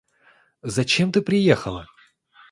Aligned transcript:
Зачем 0.63 1.11
ты 1.11 1.21
приехала? 1.21 1.85